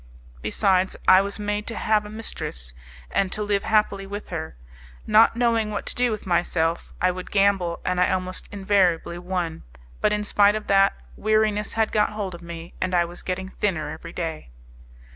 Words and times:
Besides, 0.41 0.97
I 1.07 1.21
was 1.21 1.37
made 1.37 1.67
to 1.67 1.75
have 1.75 2.05
a 2.07 2.09
mistress, 2.09 2.73
and 3.11 3.31
to 3.33 3.43
live 3.43 3.61
happily 3.61 4.07
with 4.07 4.29
her. 4.29 4.55
Not 5.05 5.35
knowing 5.35 5.69
what 5.69 5.85
to 5.85 5.95
do 5.95 6.09
with 6.09 6.25
myself, 6.25 6.91
I 6.99 7.11
would 7.11 7.29
gamble, 7.29 7.79
and 7.85 8.01
I 8.01 8.09
almost 8.11 8.49
invariably 8.51 9.19
won; 9.19 9.61
but, 10.01 10.11
in 10.11 10.23
spite 10.23 10.55
of 10.55 10.65
that, 10.65 10.95
weariness 11.15 11.73
had 11.73 11.91
got 11.91 12.13
hold 12.13 12.33
of 12.33 12.41
me 12.41 12.73
and 12.81 12.95
I 12.95 13.05
was 13.05 13.21
getting 13.21 13.49
thinner 13.49 13.91
every 13.91 14.11
day. 14.11 14.49